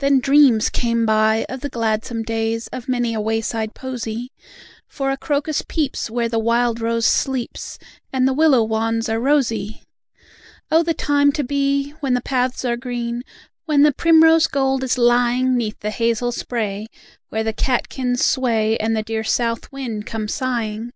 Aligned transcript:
Then 0.00 0.18
dreams 0.18 0.68
came 0.68 1.06
by, 1.06 1.46
of 1.48 1.60
the 1.60 1.68
gladsome 1.68 2.24
days, 2.24 2.66
Of 2.72 2.88
many 2.88 3.14
a 3.14 3.20
wayside 3.20 3.76
posy; 3.76 4.32
For 4.88 5.12
a 5.12 5.16
crocus 5.16 5.62
peeps 5.68 6.10
where 6.10 6.28
the 6.28 6.40
wild 6.40 6.80
rose 6.80 7.06
sleeps, 7.06 7.78
And 8.12 8.26
the 8.26 8.32
willow 8.32 8.64
wands 8.64 9.08
are 9.08 9.20
rosy! 9.20 9.84
Oh! 10.72 10.82
the 10.82 10.94
time 10.94 11.30
to 11.34 11.44
be! 11.44 11.90
When 12.00 12.14
the 12.14 12.20
paths 12.20 12.64
are 12.64 12.76
green, 12.76 13.22
When 13.64 13.84
the 13.84 13.92
primrose 13.92 14.48
gold 14.48 14.82
is 14.82 14.98
lying 14.98 15.56
'Neath 15.56 15.78
the 15.78 15.90
hazel 15.92 16.32
spray, 16.32 16.88
where 17.28 17.44
the 17.44 17.52
catkins 17.52 18.24
sway, 18.24 18.76
And 18.78 18.96
the 18.96 19.04
dear 19.04 19.22
south 19.22 19.70
wind 19.70 20.06
comes 20.06 20.34
sigh 20.34 20.70
ing. 20.72 20.92